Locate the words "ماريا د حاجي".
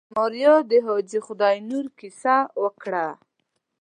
0.15-1.19